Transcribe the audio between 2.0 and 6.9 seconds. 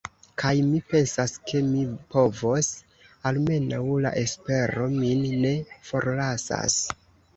povos, almenaŭ la espero min ne forlasas.